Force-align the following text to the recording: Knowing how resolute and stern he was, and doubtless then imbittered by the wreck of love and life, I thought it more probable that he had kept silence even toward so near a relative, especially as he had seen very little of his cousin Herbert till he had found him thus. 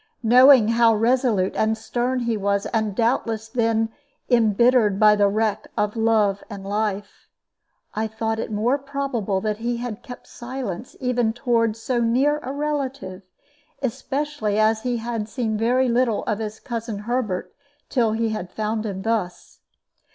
Knowing 0.23 0.69
how 0.69 0.95
resolute 0.95 1.55
and 1.55 1.77
stern 1.77 2.21
he 2.21 2.35
was, 2.35 2.65
and 2.73 2.95
doubtless 2.95 3.47
then 3.47 3.89
imbittered 4.31 4.99
by 4.99 5.15
the 5.15 5.27
wreck 5.27 5.67
of 5.77 5.95
love 5.95 6.43
and 6.49 6.65
life, 6.65 7.27
I 7.93 8.07
thought 8.07 8.39
it 8.39 8.51
more 8.51 8.79
probable 8.79 9.41
that 9.41 9.57
he 9.59 9.77
had 9.77 10.01
kept 10.01 10.25
silence 10.25 10.95
even 10.99 11.33
toward 11.33 11.77
so 11.77 11.99
near 12.01 12.39
a 12.39 12.51
relative, 12.51 13.21
especially 13.83 14.57
as 14.57 14.81
he 14.81 14.97
had 14.97 15.29
seen 15.29 15.55
very 15.55 15.87
little 15.87 16.23
of 16.23 16.39
his 16.39 16.59
cousin 16.59 16.97
Herbert 17.05 17.53
till 17.87 18.13
he 18.13 18.29
had 18.29 18.49
found 18.49 18.87
him 18.87 19.03
thus. 19.03 19.59